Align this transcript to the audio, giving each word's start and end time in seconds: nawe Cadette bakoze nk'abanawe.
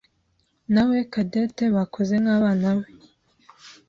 nawe 0.73 0.97
Cadette 1.13 1.65
bakoze 1.75 2.15
nk'abanawe. 2.23 2.87